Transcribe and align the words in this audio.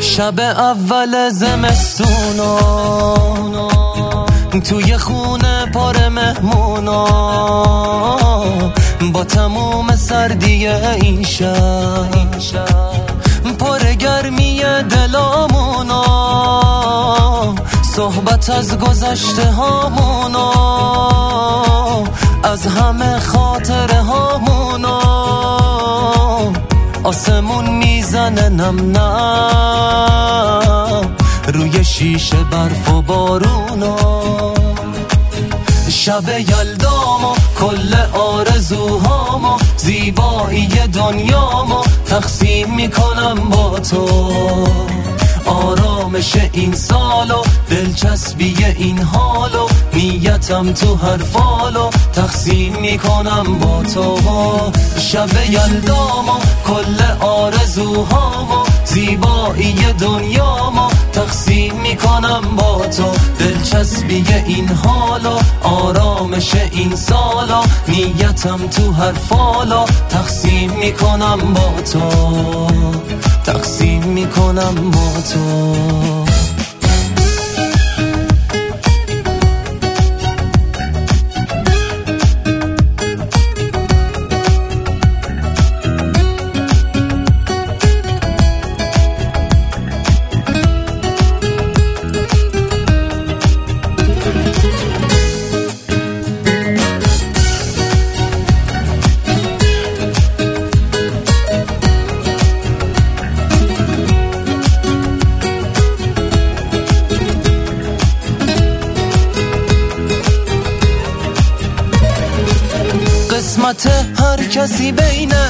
شب 0.00 0.40
اول 0.40 1.30
زمستونا 1.30 2.58
توی 4.64 4.98
خونه 4.98 5.66
پار 5.66 6.08
مهمونا 6.08 7.04
با 9.12 9.24
تموم 9.24 9.96
سردی 9.96 10.68
این 10.68 11.24
شب. 11.24 12.08
پر 13.58 13.78
گرمی 13.78 14.62
دلامونا 14.90 16.04
صحبت 17.96 18.50
از 18.50 18.78
گذشته 18.78 19.50
هامونا 19.50 20.52
از 22.44 22.66
همه 22.66 23.20
خاطر 23.20 23.94
هامونا 23.94 24.57
آسمون 27.08 27.70
می‌زنه 27.70 28.48
نم 28.48 28.98
نم. 28.98 30.28
روی 31.54 31.84
شیشه 31.84 32.36
برف 32.36 32.90
و 32.92 33.02
بارونا 33.02 33.96
شب 35.90 36.28
یلداما 36.28 37.36
کل 37.60 37.94
آرزوهاما 38.12 39.58
زیبایی 39.76 40.68
دنیاما 40.68 41.84
تقسیم 42.06 42.74
می‌کنم 42.74 43.48
با 43.48 43.78
تو. 43.80 44.08
آرامش 46.08 46.36
این 46.52 46.74
سالو 46.74 47.42
دلچسبی 47.70 48.64
این 48.64 48.98
حالو 48.98 49.68
نیتم 49.94 50.72
تو 50.72 50.94
هر 50.94 51.16
فالو 51.16 51.90
تقسیم 52.12 52.76
می‌کنم 52.80 53.58
با 53.58 53.82
تو 53.94 54.18
شب 55.00 55.28
یلداما 55.50 56.38
کل 56.66 57.02
آرزوهاما 57.20 58.64
زیبایی 58.84 59.74
دنیاما 60.00 60.90
تقسیم 61.12 61.74
می‌کنم 61.80 62.42
با 62.56 62.86
تو. 62.86 63.12
دلچسبی 63.38 64.24
این 64.46 64.68
حالا 64.68 65.38
آرامش 65.62 66.54
این 66.54 66.96
سالا 66.96 67.62
نیتم 67.88 68.66
تو 68.66 68.92
هر 68.92 69.12
فالا 69.12 69.84
تقسیم 70.10 70.72
می‌کنم 70.72 71.38
با 71.54 71.82
تو. 71.92 72.00
تقسیم 73.44 73.87
می‌کنم 74.28 74.90
با 74.90 75.20
تو. 75.20 76.17
قسمت 113.68 113.86
هر 114.20 114.36
کسی 114.36 114.92
بینه. 114.92 115.48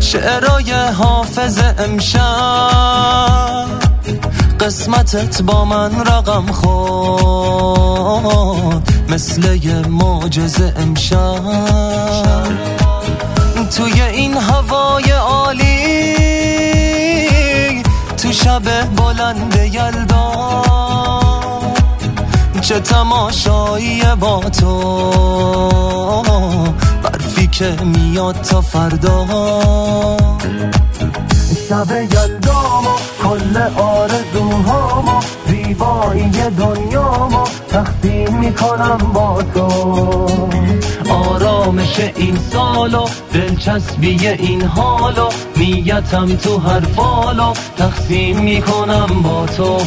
شعرای 0.00 0.72
حافظ 0.72 1.58
امشب. 1.78 2.20
قسمتت 4.60 5.42
با 5.42 5.64
من 5.64 6.04
رقم 6.06 6.46
خود 6.52 7.82
مثل 9.08 9.58
یه 9.64 9.88
معجزه 9.88 10.74
امشب. 10.76 11.40
توی 13.76 14.02
این 14.02 14.36
هوای 14.36 15.12
چه 22.74 22.80
تماشایی 22.80 24.02
با 24.20 24.40
تو. 24.40 25.10
برفی 27.02 27.46
که 27.46 27.76
میاد 27.84 28.40
تا 28.40 28.60
فردا. 28.60 29.26
شب 31.68 31.90
یلدامو 31.90 32.94
کل 33.22 33.56
آرزوهامو 33.76 35.20
زیبایی 35.46 36.30
دنیامو 36.30 37.44
تقسیم 37.68 38.38
می‌کنم 38.38 38.98
با 39.14 39.42
تو. 39.54 39.68
آرامش 41.34 42.00
این 42.16 42.38
سالو 42.52 43.06
دلچسبی 43.32 44.28
این 44.28 44.62
حالو 44.62 45.28
نیتم 45.56 46.36
تو 46.36 46.58
هر 46.58 46.80
فالو 46.80 47.52
تقسیم 47.76 48.38
می‌کنم 48.38 49.22
با 49.22 49.46
تو 49.46 49.78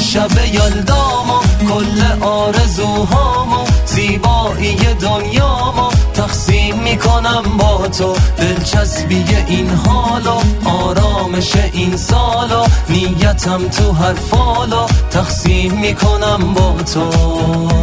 شب 0.00 0.30
یلدامو 0.54 1.38
کل 1.68 2.24
آرزوهامو 2.26 3.64
زیبایی 3.86 4.76
دنیامو 4.76 5.90
تقسیم 6.14 6.78
می‌کنم 6.78 7.42
با 7.58 7.88
تو. 7.98 8.14
دلچسبی 8.38 9.24
این 9.48 9.70
حالو 9.70 10.40
آرامش 10.64 11.56
این 11.72 11.96
سالو 11.96 12.64
نیتم 12.88 13.68
تو 13.68 13.92
هر 13.92 14.14
فالو 14.14 14.86
تقسیم 15.10 15.72
می‌کنم 15.72 16.54
با 16.54 16.76
تو. 16.94 17.81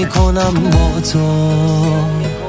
می‌کنم 0.00 0.54
با 0.70 1.00
تو. 1.00 2.39